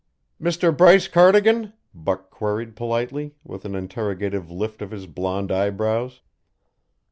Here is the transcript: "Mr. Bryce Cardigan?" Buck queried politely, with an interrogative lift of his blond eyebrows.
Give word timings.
"Mr. 0.41 0.75
Bryce 0.75 1.07
Cardigan?" 1.07 1.73
Buck 1.93 2.31
queried 2.31 2.75
politely, 2.75 3.35
with 3.43 3.65
an 3.65 3.75
interrogative 3.75 4.49
lift 4.49 4.81
of 4.81 4.89
his 4.89 5.05
blond 5.05 5.51
eyebrows. 5.51 6.21